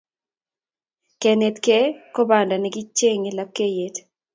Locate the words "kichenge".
2.75-3.31